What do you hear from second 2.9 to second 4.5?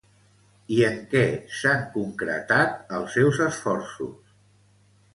els seus esforços?